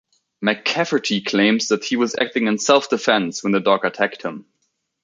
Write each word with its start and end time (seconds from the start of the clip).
McCafferty 0.43 1.23
claims 1.23 1.67
that 1.67 1.83
he 1.83 1.95
was 1.95 2.15
acting 2.19 2.47
in 2.47 2.57
self-defense 2.57 3.43
when 3.43 3.51
the 3.51 3.59
dog 3.59 3.85
attacked 3.85 4.23
him. 4.23 4.47